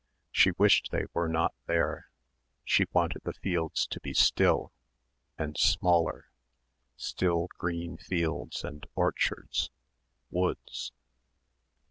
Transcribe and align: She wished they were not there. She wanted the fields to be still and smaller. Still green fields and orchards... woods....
She 0.31 0.49
wished 0.57 0.89
they 0.89 1.05
were 1.13 1.27
not 1.27 1.53
there. 1.67 2.09
She 2.65 2.87
wanted 2.91 3.21
the 3.23 3.33
fields 3.35 3.85
to 3.85 3.99
be 3.99 4.15
still 4.15 4.73
and 5.37 5.55
smaller. 5.55 6.31
Still 6.97 7.49
green 7.59 7.97
fields 7.97 8.63
and 8.63 8.87
orchards... 8.95 9.69
woods.... 10.31 10.91